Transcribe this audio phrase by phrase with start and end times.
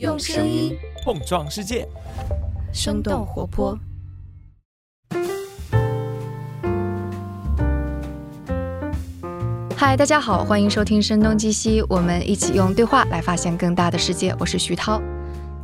[0.00, 1.86] 用声音碰撞世界，
[2.72, 3.78] 生动活泼。
[9.76, 14.34] 嗨，大家好，欢迎收听《声东击西》，我们一起用对话来发现更大的世界。
[14.40, 15.00] 我是徐涛。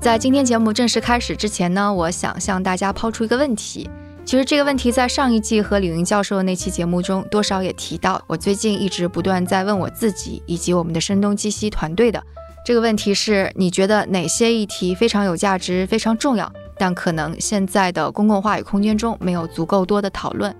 [0.01, 3.91] 在今天节目正式开始之前呢，我想向大家抛出一个问题。
[4.25, 8.23] 其实这个问题在上一季和李云教授的那期节目中多少也提到。
[8.29, 12.23] 我最近一直不断在问我自己以及我们的声东击西团队的。
[12.65, 20.55] 这个问题是你觉得哪些议题非常有价值、非常重要，但可能现在的公共话语空间中没有足够多的讨论？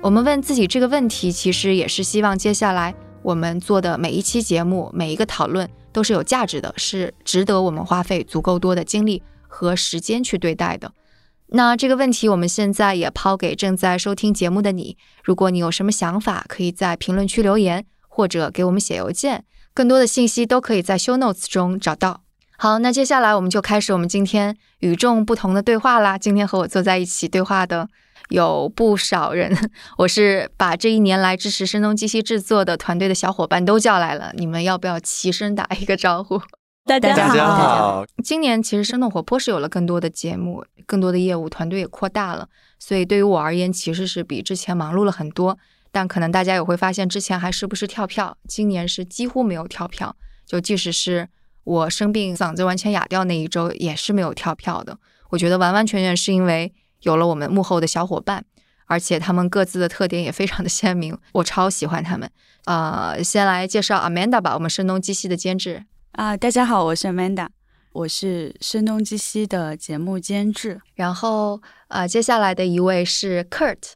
[0.00, 10.90] 我们问自己这个问题，其实也是希望接下来我们做的每一期节目、每一个讨论都是有价值的，是值得我们花费足够多的精力和时间去对待的。
[11.48, 14.96] 那这个问题，我们现在也抛给正在收听节目的你。
[15.22, 19.44] 如果你有什么想法，可以在评论区留言，或者给我们写邮件。
[19.74, 22.20] 更多的信息都可以在 show notes 中找到。
[22.58, 26.18] 好，那接下来我们就开始我们今天与众不同的对话啦。
[26.18, 27.88] 今天和我坐在一起对话的
[28.28, 29.52] 有不少人，
[29.98, 34.32] 我是把这一年来支持声东击西制作的团队的小伙伴都叫来了。
[34.36, 36.40] 你们要不要齐声打一个招呼？
[36.84, 38.04] 大家好，大家好。
[38.22, 42.48] 今年其实生动活泼是有了更多的节目，更多的业务，团队也扩大了，
[42.78, 45.58] 所以对于我而言，其实是比之前忙碌了很多。
[45.92, 50.16] 但可能大家也会发现，之前还时不时跳票，今年是几乎没有跳票。
[50.46, 51.28] 就即使是
[51.64, 54.98] 我生病嗓子完全哑掉那一周，也是没有跳票的。
[55.28, 58.44] 我觉得完完全全是因为有了我们幕后的小伙伴，
[58.86, 62.30] 而且他们各自的特点也非常的鲜明，我超喜欢他们。
[62.64, 66.36] 呃，先来介绍 Amanda 吧，我们声东击西的监制啊。
[66.36, 67.48] 大家好，我是 Amanda，
[67.92, 70.80] 我是声东击西的节目监制。
[70.94, 73.92] 然后呃，接下来的一位是 Kurt。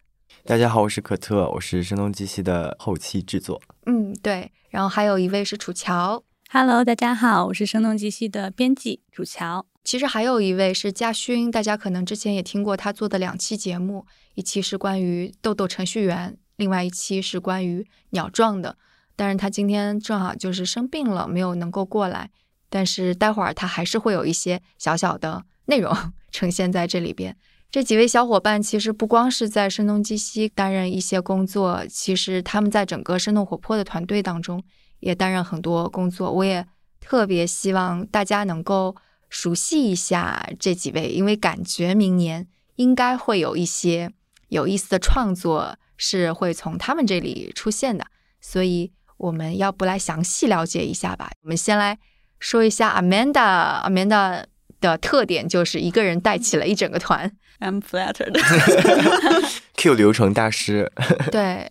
[0.47, 3.61] 大家好，我是可特，我是声东击西的后期制作。
[3.87, 4.53] 嗯，对。
[4.71, 6.23] 然后还有一位是楚乔。
[6.51, 9.67] Hello，大家好，我是声东击西的编辑楚乔。
[9.83, 18.77] 其实还有一位是嘉勋，大家可能之前也听过他做的两期节目，一期是关于豆豆程序员，另外一期是关于鸟撞的。
[19.17, 22.31] 但是他今天正好就是生病了，没有能够过来。
[22.71, 25.93] 但是待会儿他还是会有一些小小的内容
[26.31, 27.37] 呈现在这里边。
[27.77, 34.65] 这几位小伙伴其实不光是在声东击西担任一些工作，其实他们在整个生动活泼的团队当中
[35.01, 36.33] 也担任很多工作。
[36.33, 36.67] 我也
[37.03, 38.97] 特别希望大家能够
[39.29, 44.11] 熟悉一下这几位，因为感觉明年应该会有一些
[44.49, 48.07] 有意思的创作是会从他们这里出现的。
[48.41, 51.31] 所以我们要不来详细了解一下吧？
[51.43, 51.99] 我们先来
[52.39, 54.45] 说一下 Amanda，Amanda
[54.81, 57.31] 的特点就是一个人带起了一整个团。
[57.61, 58.37] I'm flattered。
[59.77, 60.91] Q 流程大师。
[61.33, 61.71] 对，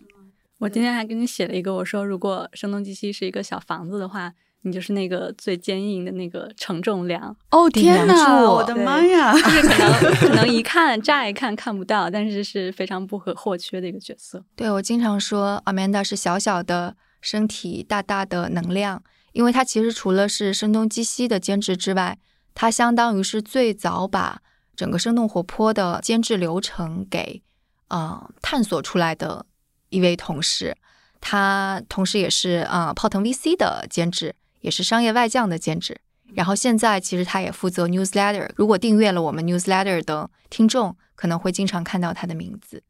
[0.58, 4.32] 我今天还给你写了一个，我说如果声东击西是一个小房子的话，
[4.62, 7.36] 你就是那个最坚硬的那个承重梁。
[7.50, 9.32] 哦天哪，我的妈呀！
[9.32, 14.44] 就是可能可能一看乍一看看不到，但是是非常不可或缺的一个角色。
[14.56, 19.02] 对我经常说，Amanda 是小小的身体，大大的能量，
[19.32, 22.18] 因为她其实除了是声东击西的兼职之外，
[22.54, 24.40] 她相当于是最早把。
[24.76, 27.42] 整个生动活泼的监制流程给
[27.88, 29.46] 呃探索出来的
[29.88, 30.76] 一位同事，
[31.20, 36.00] 他同时也是啊泡腾 VC 的监制，也是商业外将的监制。
[36.34, 42.82] 然后现在其实他也负责 Newsletter，如果订阅了我们 Newsletter 的听众，可能会经常看到他的名字。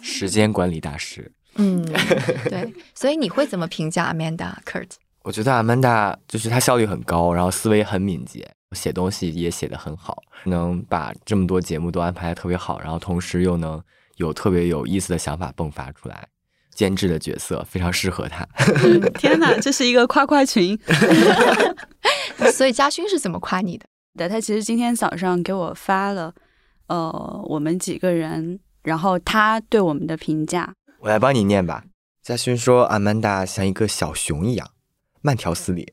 [0.00, 1.30] 时间管理大师。
[1.56, 1.84] 嗯，
[2.48, 2.72] 对。
[2.94, 4.90] 所以你会怎么评价 Amanda Kurt？
[5.22, 8.54] 我觉得 Amanda 就是他效率很高，然后思维很敏捷。
[8.74, 13.82] 写东西也写得很好，能把这么多节目都安排的特别好，然后同时又能
[14.16, 16.26] 有特别有意思的想法迸发出来，
[16.74, 18.44] 监制的角色非常适合他。
[19.18, 20.78] 天哪，这是一个夸夸群。
[22.52, 23.86] 所以嘉勋是怎么夸你的？
[24.18, 26.34] 对，他其实今天早上给我发了，
[26.88, 31.84] 呃，我们几个人，然后他对我们的评价，我来帮你念吧。
[32.22, 34.70] 嘉勋说：“阿曼达像一个小熊一样，
[35.20, 35.92] 慢条斯理。”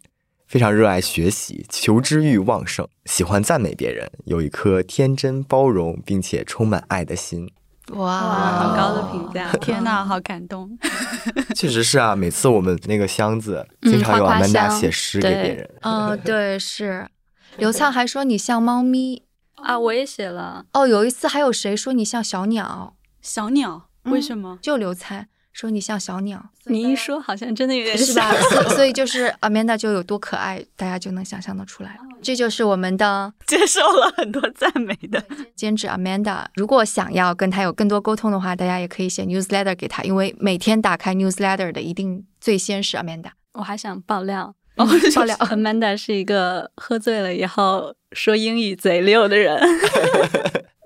[0.52, 7.50] 非常热爱学习，求知欲旺盛，喜欢赞美别人，有一颗天真、包容并且充满爱的心。
[7.92, 9.50] 哇，好高的评价！
[9.62, 10.78] 天哪，好感动。
[11.56, 15.70] 确实是啊，每次我们那个箱子经常有阿曼达写诗给别人。
[15.84, 17.08] 嗯，对，是。
[17.56, 19.24] 刘灿还说你像猫咪
[19.56, 20.66] 啊，我也写了。
[20.74, 22.98] 哦，有一次还有谁说你像小鸟？
[23.22, 23.88] 小鸟？
[24.04, 24.60] 为什么？
[24.62, 25.30] 就刘灿。
[25.54, 28.32] 说你像小鸟，你一说好像真的有点是吧？
[28.76, 32.00] 所以 就是 Amanda 就有多可爱，大家就能想象的出来了。
[32.22, 35.24] 这就是我们的 接受了很多赞美的
[35.56, 36.46] 兼职 Amanda。
[36.56, 43.32] 如果想要跟他有更多沟通的话，大家也可以写 newsletter 给他，因为每天打开 newsletter 的一定最先是 Amanda。
[43.54, 45.36] 我还想爆料，哦，爆料。
[45.38, 49.60] Amanda 是一个喝醉了以后说英语贼溜的人。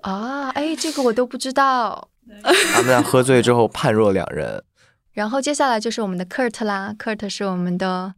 [0.02, 2.08] 啊，哎，这个我都不知道。
[2.72, 4.62] 他们俩喝醉之后判若两人。
[5.12, 8.14] 然后接下来就是我们的 Kurt 啦，Kurt 是我们的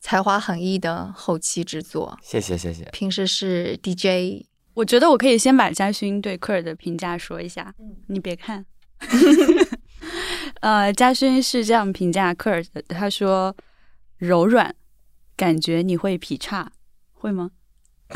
[0.00, 2.84] 才华横溢的后期制作，谢谢谢谢。
[2.92, 4.46] 平时是 DJ。
[4.74, 7.74] 我觉得我可以先把嘉勋对 Kurt 的评价说一下，
[8.08, 8.64] 你别看。
[10.60, 13.54] 呃，嘉勋是这样评价科尔的，他说
[14.18, 14.74] 柔软，
[15.36, 16.72] 感觉你会劈叉，
[17.12, 17.50] 会吗？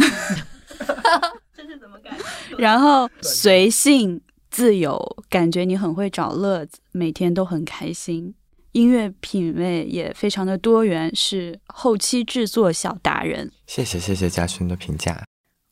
[1.55, 2.17] 这是怎么感
[2.59, 4.21] 然后随性
[4.55, 8.37] 自由，感觉你很会找乐子，每天都很开心。
[8.71, 13.51] 音乐品味也非常的多元，是后期制作小达人。
[13.67, 15.25] 谢谢谢谢嘉勋的评价。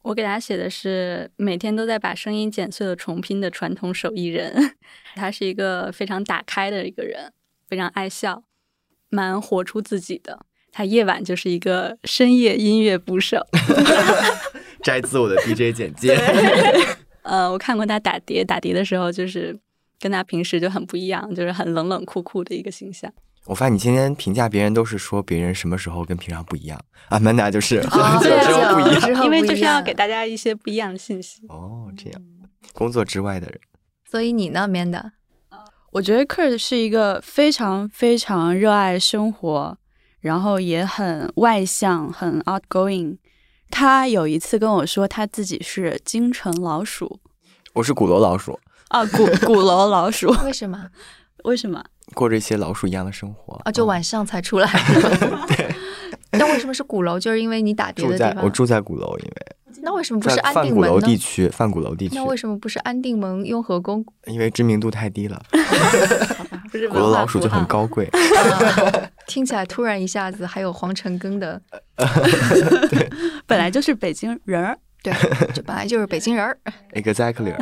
[0.03, 4.75] 我给他写的是每天都在把声音剪碎了重拼的传统手艺人。
[5.15, 7.33] 他是一个非常打开的一个人，
[7.69, 8.43] 非常爱笑，
[9.11, 10.45] 蛮活出自己的。
[10.73, 13.47] 他夜晚就是一个深夜音乐捕手。
[14.83, 16.19] 摘自我的 DJ 简介。
[17.23, 19.59] 呃，我看过他打碟，打碟的时候就是
[20.01, 23.13] 跟他平时就很不一样，就是很冷冷酷酷的一个形象。
[23.47, 29.25] 我发现你今天评价别人都是说别人什么时候跟平常不一样，阿曼达就是 不一样。
[29.25, 31.45] 因为就是要给大家一些不一样的信息。
[31.49, 32.23] 哦，这样，
[32.73, 33.59] 工作之外的人，
[34.09, 35.11] 所以你呢，Manda？
[35.91, 39.77] 我觉得 Kurt 是一个非常非常热爱生活，
[40.21, 43.19] 然后也很外向、很 outgoing。
[43.73, 47.19] 他有一次跟我说，他自己是京城老鼠
[47.73, 50.29] 我是鼓楼老鼠，啊，鼓鼓楼老鼠。
[50.45, 50.87] 为什么？
[51.45, 51.83] 为什么？
[52.15, 53.55] 过着一些老鼠一样的生活。
[53.65, 54.69] 啊，就嗯晚上才出来。
[55.49, 55.75] 对。
[56.39, 57.19] 但为什么是鼓楼？
[57.19, 58.17] 就是因为你打的地方。
[58.17, 61.07] 在我住在鼓楼，因为那为什么不是在安范鼓楼定门呢？
[61.07, 64.05] 地区，范鼓楼地区那，为什么不是安定门、雍和宫？
[64.27, 65.43] 因为知名度太低了，
[66.71, 68.07] 不是鼓楼老鼠就很高贵。
[68.07, 71.61] 啊听起来突然一下子还有黄城根的，
[73.47, 74.77] 本来就是北京人儿。
[75.03, 75.13] 对，
[75.53, 76.57] 这本来就是北京人儿。
[76.93, 77.53] Exactly，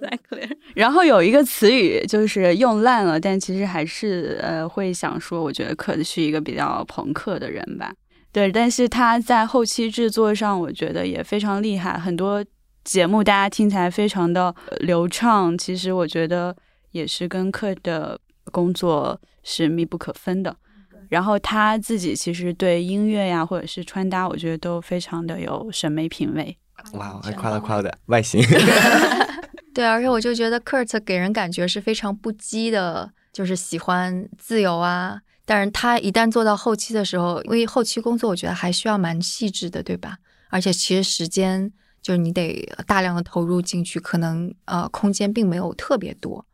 [0.00, 0.50] Exactly。
[0.74, 7.92] 然后有一个词语就是用烂了，但其实还是呃会想说，我觉得可能是一个比较朋克的人吧。
[8.32, 12.44] 对，但是他在后期制作上，我觉得也非常厉害，很多
[12.84, 16.56] 节目大家听起来非常的呃流畅，其实我觉得
[16.92, 18.18] 也是跟克的
[18.52, 20.56] 工作是密不可分的。
[21.08, 26.56] 然后他自己其实对音乐呀，或者是穿搭，我觉得都非常的有审美品味。
[26.92, 28.40] 哇，还夸了夸的外形。
[29.72, 35.20] 对，而且我就觉得 Kurt 给人感觉是非常不羁的，就是喜欢自由啊。
[35.44, 40.18] 但是他一旦做到后期的时候，因为后期工作我觉得还需要蛮细致的，对吧？
[40.48, 41.72] 而且其实时间
[42.02, 46.44] 就是你得大量的投入进去，可能呃空间并没有特别多。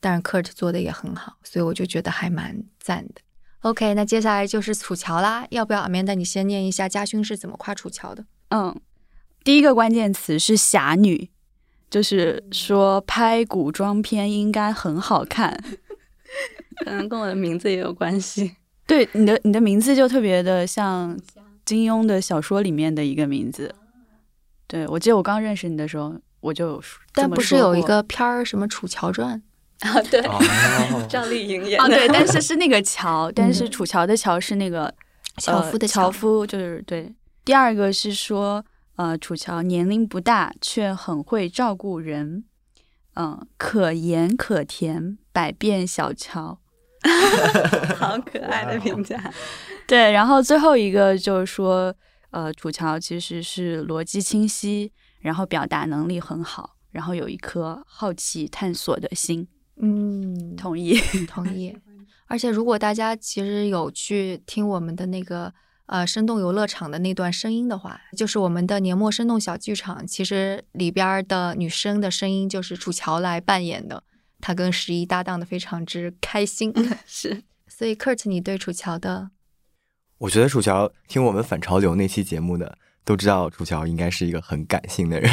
[0.00, 3.14] 但是 Kurt 做的也很好，所以我就觉得还蛮赞的。
[3.60, 8.24] OK，那接下来就是楚乔啦，要不要 Amanda 你先念一下家勋是怎么夸楚乔的？
[8.50, 8.80] 嗯，
[9.42, 11.28] 第一个关键词是侠女，
[11.90, 15.58] 就是说拍古装片应该很好看。
[16.84, 18.54] 可能跟我的名字也有关系。
[18.86, 21.18] 对，你的你的名字就特别的像
[21.64, 23.74] 金庸的小说里面的一个名字。
[24.66, 26.82] 对，我记得我刚认识你的时候，我就有
[27.12, 29.42] 但不是有一个片儿什么《楚乔传》？
[29.88, 30.38] 啊，对，哦
[31.08, 31.94] 赵丽颖演啊，的。
[31.96, 34.92] 对，但是是那个乔， 但是嗯楚乔的乔是那个
[35.38, 37.12] 樵夫的呃、樵夫，就是对。
[37.44, 38.64] 第二个是说，
[38.98, 42.42] 呃，楚乔年龄不大，却很会照顾人，
[43.14, 46.58] 嗯、可盐可甜，百变小乔。
[47.96, 49.32] 好可爱的评价。
[49.86, 51.94] 对，然后最后一个就是说，
[52.30, 59.46] 呃，楚乔其实是逻辑清晰，然后表达能力很好，然后有一颗好奇探索的心。
[59.80, 60.98] 嗯，同意。
[61.28, 61.72] 同意。
[62.26, 65.54] 而且如果大家其实有去听我们的那个
[65.88, 74.02] 呃生动游乐场的那段声音的话，就是我们的年末生动小剧场，其实里边儿的女生的声音就是楚乔来扮演的，
[74.40, 76.72] 她跟十一搭档的非常之开心。
[77.06, 79.30] 是，所以 Kurt，你对楚乔的
[80.18, 85.32] 我觉得楚乔听我们反潮流那期节目的都知道，楚乔应该是一个很感性的人。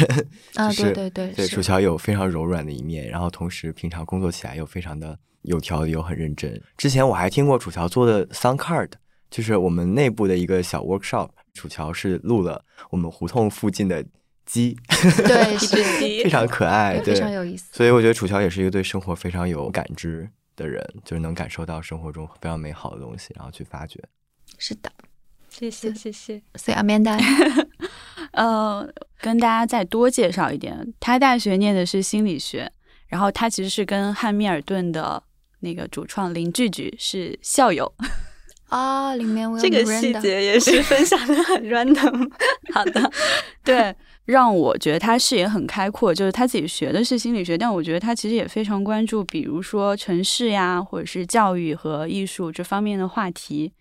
[0.54, 6.58] 啊， 就是对对对，对，楚乔有非常柔软的一面，然后同时平常工作起来又非常的有条理又很认真。
[6.78, 8.90] 之前我还听过楚乔做的 sound card，
[9.30, 14.04] 就是我们内部的一个小 workshop，楚乔是录了我们胡同附近的
[14.44, 17.66] 鸡，对 是非常可爱，非常有意思。
[17.72, 24.00] 所以我觉得楚乔也是一个对生活非常有感知的人，就是能感受到生活中非常美好的东西，然后去发掘。
[24.58, 24.90] 是的，
[25.50, 26.40] 谢谢谢谢。
[26.54, 27.18] 所以 Amanda
[28.32, 28.88] 呃，
[29.20, 32.70] 跟大家再多介绍一点，他大学念的是心理学，
[33.08, 35.22] 然后他其实是跟汉密尔顿的
[35.60, 37.92] 那个主创林句句是校友。
[38.68, 42.30] 啊，里面我有这个细节也是分享的很 random。
[42.74, 43.10] 好的，
[43.64, 43.94] 对，
[44.24, 53.72] 让我觉得他视野很开阔，就是他自己学的是心理学，但我觉得他其实也非常关注，比如说城市呀，或者是教育和艺术这方面的话题。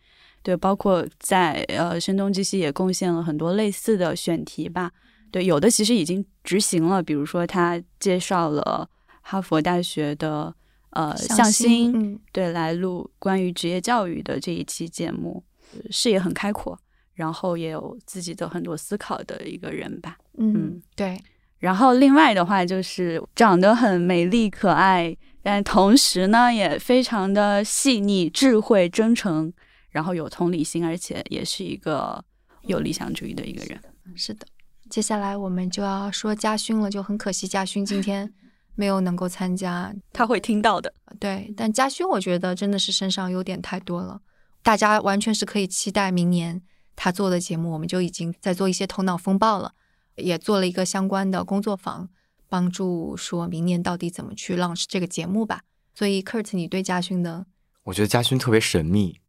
[0.44, 4.92] 对，包括在呃声东击西也贡献了很多类似的选题吧。
[5.32, 8.88] 对，有的其实已经执行了，比如说他介绍了
[9.22, 10.54] 哈佛大学的
[10.96, 16.78] 呃向向心，嗯，对，来录关于职业教育的这一期节目，呃视野很开阔，
[17.14, 20.18] 然后也有自己的很多思考的一个人吧。
[20.38, 21.22] 嗯嗯，对，
[21.60, 29.52] 然后另外的话就是长得很美丽可爱，但同时呢也非常的细腻、智慧、真诚，
[29.92, 32.24] 然后有同理心，而且也是一个
[32.64, 33.80] 有理想主义的一个人。
[34.16, 34.46] 是的。
[34.90, 38.32] 接下来我们就要说嘉勋了，就很可惜嘉勋今天
[38.76, 39.94] 没有能够参加。
[40.14, 40.94] 他会听到的。
[41.20, 44.22] 对，但嘉勋我觉得真的是身上优点太多了，
[44.62, 46.62] 大家完全是可以期待明年
[46.96, 49.74] 他做的节目，我们就已经在做一些头脑风暴了，
[50.16, 52.10] 也做了一个相关的工作坊，
[52.50, 55.62] 帮助说明年到底怎么去 launch 这个节目吧。
[55.94, 57.46] 所以 Kurt，你对嘉勋的
[57.84, 59.22] 我觉得嘉勋特别神秘，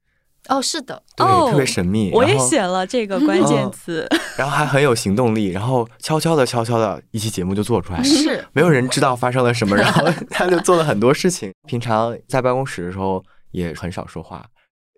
[0.48, 2.10] 哦，是的，对，哦特别神秘。
[2.12, 4.06] 我也写了这个关键词。
[4.36, 11.52] 然后还很有行动力，然后悄悄的、悄悄的一期节目就做出来了，是没有人知道发生了什么，然后 他就做了很多事情。
[11.66, 14.44] 平常在办公室的时候也很少说话，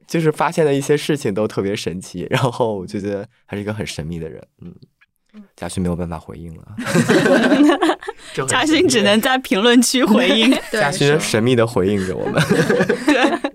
[0.07, 4.45] 就是发现的一些事情都特别神奇，然后我就觉得他是一个很神秘的人。
[4.61, 4.75] 嗯，
[5.55, 6.65] 嘉勋没有办法回应了，
[8.49, 10.51] 嘉神秘欣只能在评论区回应。
[10.71, 12.43] 对嘉勋神秘的回应着我们。
[13.07, 13.53] 对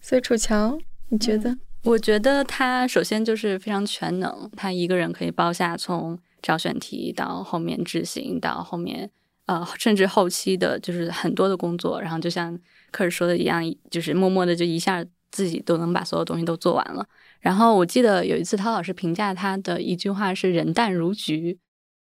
[0.00, 0.78] 所以楚乔，
[1.08, 1.56] 你觉得？
[1.84, 9.08] 我觉得他首先就是非常全能，他一个人可以包下从找选题到后面执行到后面
[9.46, 12.00] 呃甚至后期的，就是很多的工作。
[12.02, 12.58] 然后就像
[12.90, 17.06] 科尔说的一样，就是默默的就一下自己都能把所有东西都做完了。
[17.38, 21.56] 然后我记得有一次陶老师评价他的一句话是“人淡如菊”，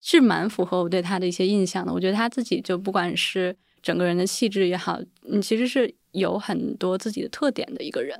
[0.00, 1.93] 是蛮符合我对他的一些印象的。
[1.93, 8.16] 我觉得他自己就不管是整个人的气质也好，嗯，其实是有很多自己的特点的一个人。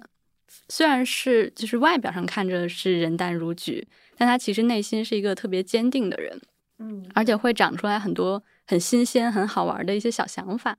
[0.69, 3.87] 虽然是就是外表上看着是人淡如菊，
[4.17, 6.41] 但他其实内心是一个特别坚定的人，
[6.79, 10.77] 嗯，而且会长出来很多很新鲜、很好玩的一些小想法。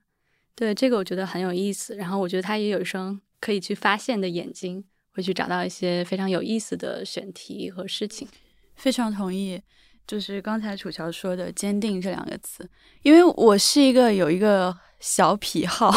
[0.54, 1.94] 对这个我觉得很有意思。
[1.96, 8.26] 然后我觉得他也有一双可以去发现的眼睛，会去找到一些非常有意思的选题和事情。
[8.74, 9.60] 非常同意，
[10.06, 12.68] 就是刚才楚乔说的“坚定”这两个词，
[13.02, 15.94] 因为我是一个有一个小癖好，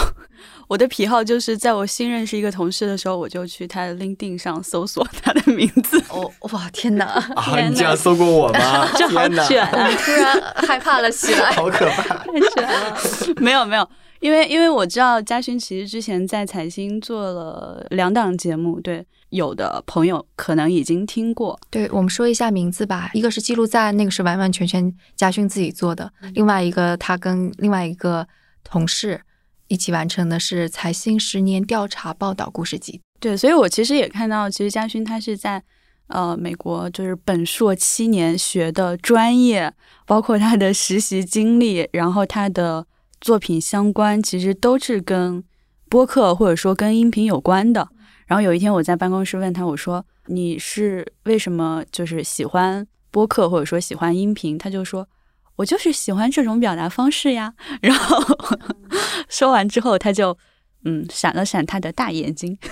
[0.68, 6.02] 我的癖好就是在我新认识一个同事的时候，我就去他的 LinkedIn 上搜索他的名字。
[6.10, 7.06] 哦，哇，天哪！
[7.06, 8.88] 啊，你这样搜过我吗？
[8.96, 9.90] 这好天哪，卷啊！
[9.98, 11.52] 突然害怕了起来。
[11.58, 12.18] 好可怕！
[12.18, 12.98] 太卷了。
[13.38, 13.90] 没有没有，
[14.20, 21.60] 因为因为我知道嘉勋其实之前在财经做了两档节目，对，有的朋友可能已经听过。
[21.72, 28.28] 对我们说一下名字吧，一个是记录在那个是完完全全嘉勋自己做的，另外一个他跟另外一个
[28.64, 29.22] 同事
[29.68, 33.02] 一起完成的是财新十年调查报道故事集。
[33.20, 35.64] 对，所以我其实也看到，其实嘉勋他是在
[36.08, 39.72] 呃美国就是本硕七年学的专业，
[40.06, 42.86] 包括他的实习经历，然后他的
[43.20, 45.44] 作品相关，其实都是跟
[45.88, 47.88] 播客或者说跟音频有关的。
[48.26, 54.58] 然后有一天我在办公室问他，我说你是为什么就是喜欢播客或者说喜欢音频？
[54.58, 55.08] 他就说。
[55.62, 57.54] 我就是喜欢这种表达方式呀。
[57.82, 58.20] 然后
[59.30, 60.36] 说完之后，他就
[60.86, 62.58] 嗯闪了闪他的大眼睛。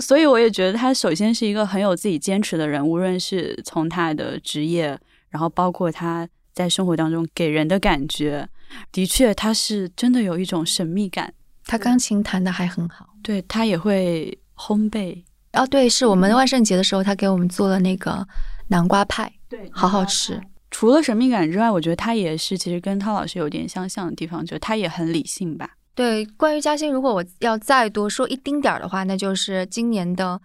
[0.00, 8.48] 所以我也觉得他首先是一个很有自己坚持的人，无论是从他的职业，然后包括他在生活当中给人的感觉，
[8.90, 11.34] 的确他是真的有一种神秘感。
[11.66, 13.06] 他钢琴弹的还很好。
[13.22, 18.26] 对他也会烘焙，哦，对，是我们万圣节的时候，他给我们做了那个
[18.68, 20.40] 南瓜派，对好好吃。
[20.70, 25.70] 除了神秘感之外，我觉得他也是其实跟汤老师有点相像的地方，就是他也很理性吧。
[25.94, 30.40] 对，关于嘉欣，如果我要再多说一丁点儿的话，那就是今年的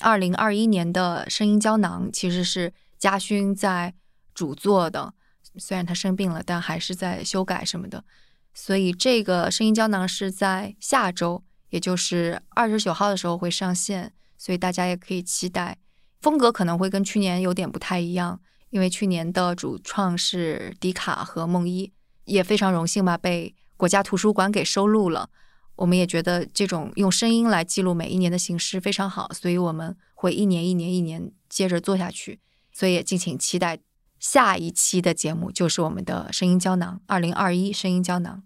[0.00, 3.94] 二零二一年的声音胶囊其实是嘉勋在
[4.34, 5.14] 主做的，
[5.56, 8.04] 虽然他生病了，但还是在修改什么的。
[8.52, 15.78] 所以这个声音胶囊是在下周，也就是二十九号的时候会上线，所以大家也可以期待。
[16.20, 21.92] 风格可能会跟去年有点不太一样，因为去年的主创是迪卡和梦一，
[22.24, 25.30] 也非常荣幸吧被国家图书馆给收录了。
[25.76, 32.40] 我们也觉得这种用声音来记录每一年的形式非常好，所以我们会一年一年一年接着做下去。
[32.72, 33.78] 所以也敬请期待
[34.20, 38.42] 下一期的节目，就是我们的声音胶囊二零二一声音胶囊。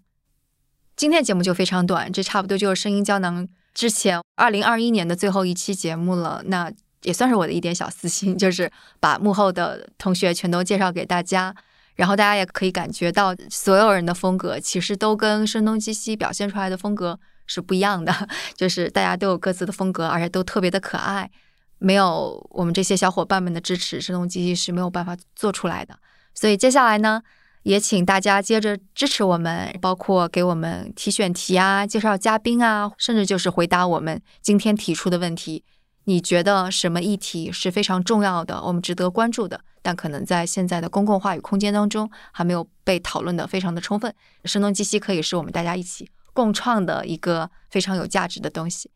[0.95, 6.71] 今天节目就非常短，这差不多就是声音胶囊之前二零二一年的最后一期节目了，那
[7.03, 8.69] 也算是我的一点小私心， 就是
[8.99, 11.55] 把幕后的同学全都介绍给大家。
[11.95, 18.11] 然后大家也可以感觉到，所有人的风格其实都跟声东击西表现出来的风格是不一样的，
[18.57, 21.29] 就是大家都有各自的风格，而且都特别的可爱。
[21.77, 25.95] 没有我们这些小伙伴们的支持，声东击西是没有办法做出来的。
[26.33, 27.21] 所以接下来呢，
[27.61, 35.63] 也请大家接着支持我们，包括给我们提选题啊、介绍嘉宾啊，甚至就是回答我们今天提出的问题。
[36.05, 39.61] 你觉得什么议题是非常重要的，我们值得关注的？
[39.81, 44.13] 但可能在现在的公共话语空间当中还没有被讨论的非常的充分。
[44.45, 48.89] 声东击西可以是我们大家一起共创的一个非常有价值的东西。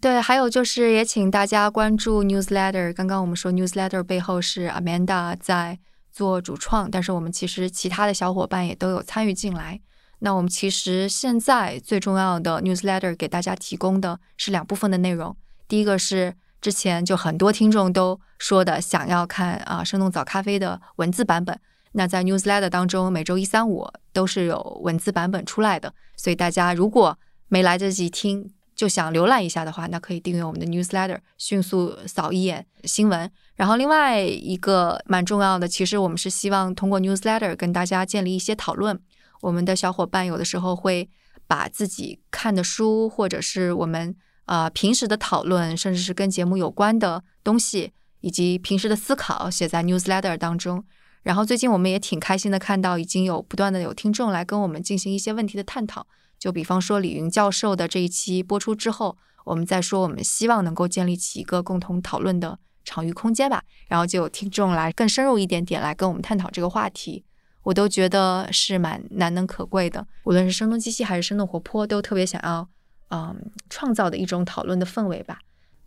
[0.00, 2.92] 对，还有就是也请大家关注 newsletter。
[2.92, 5.78] 刚刚我们说 newsletter 背后是 Amanda 在
[6.12, 9.80] 做主创，但是我们其实其他的小伙伴也都有参与进来。
[10.20, 15.36] 那我们其实现在最重要的 newsletter 给大家提供的是两部分的内容，
[15.68, 16.34] 第一个是。
[16.64, 21.60] 之前就很多听众都说的想要看啊生动早咖啡的文字版本，
[21.92, 27.18] 那在 newsletter 当中每周一三五都是有文字版本出来的，所以大家如果
[27.48, 33.30] 没来得及听就想浏览一下的话，那可以订阅我们的 newsletter，迅速扫一眼新闻。
[33.56, 38.98] 然后另外一个蛮重要的，其实我们是希望通过 newsletter 跟大家建立一些讨论。
[39.42, 41.10] 我们的小伙伴有的时候会
[41.46, 44.16] 把自己看的书或者是我们。
[44.46, 50.84] 呃，平时的讨论，甚至是跟节目有关的东西，以及平时的思考，写在 newsletter 当中。
[51.22, 56.06] 然后最近我们也挺开心的，看到已经有不断的有听众来跟我们进行一些问题的探讨。
[56.38, 63.62] 就比方说李云教授的这一期播出之后，我们在说我们希望能够建立起一个共同讨论的场域空间吧。
[63.88, 67.24] 然后就有听众来更深入一点点来跟我们探讨这个话题，
[67.62, 70.06] 我都觉得是蛮难能可贵的。
[70.24, 72.68] 无论是声东击西还是生动活泼，都特别想要。
[73.10, 73.36] 嗯，
[73.70, 75.38] 创造的一种讨论的氛围吧，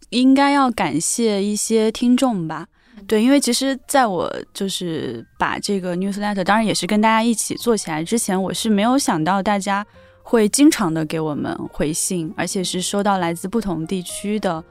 [0.10, 2.68] 应该要感谢一些听众吧。
[3.06, 9.86] 对，因为其实在我就是把这个 newsletter，当然也是跟大家一起做起来之前，我是没有想到大家
[10.24, 14.64] 会经常的给我们回信，而且是收到来自不同地区的。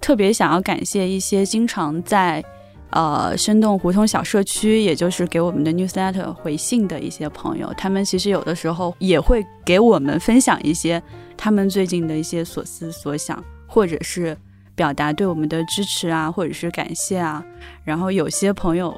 [0.00, 2.42] 特别想要感谢一些经常在
[2.90, 11.02] 呃生动胡同小社区，也就是给我们的 newsletter 回信的一些朋友，他们其实有的时候也会给我们分享一些。
[11.40, 14.36] 他们最近的一些所思所想，或者是
[14.74, 17.44] 表达对我们的支持啊，或者是感谢啊。
[17.84, 18.92] 然后有些朋友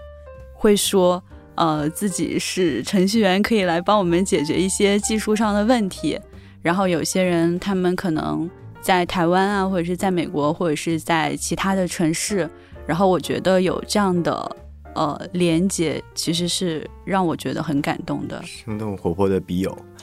[0.54, 1.22] 会说，
[1.54, 6.18] 呃，自己是程序员，可以来帮我们解决一些技术上的问题。
[6.62, 8.48] 然后有些人，他们可能
[8.80, 12.48] 在台湾啊，或者是在美国，或者是在其他的城市。
[12.90, 14.56] 然后我觉得有这样的。
[14.92, 19.70] 呃，连接其实是让我觉得很感动的，生动活泼的笔友。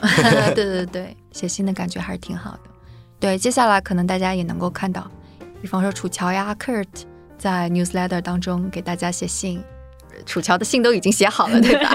[0.56, 2.60] 对对对，写信的感觉还是挺好的。
[3.20, 5.06] 对，接下来可能大家也能够看到，
[5.60, 6.86] 比方说楚乔呀、Kurt
[7.36, 9.62] 在 newsletter 当中给大家写信，
[10.24, 11.94] 楚乔的信都已经写好了， 对吧？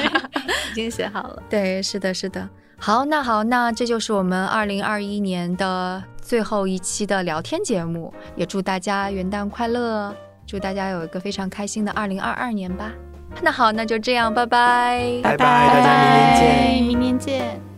[0.72, 1.42] 已经写好了。
[1.50, 2.48] 对，是的，是的。
[2.78, 10.16] 好，那好，那这就是我们二零二一年的最后一期的聊天节目，也祝大家元旦快乐。
[10.46, 12.92] 祝大家有一个非常开心的二零二二年吧。
[13.42, 17.73] 那好，那就这样，拜拜，拜拜，大家明年见，明年见。